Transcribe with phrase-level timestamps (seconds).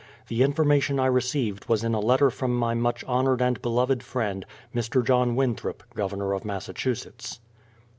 [0.29, 4.01] The information I received was in a letter from my much honoured and be loved
[4.01, 5.05] friend, Mr.
[5.05, 7.39] John Winthrop, Governor of Massachu setts.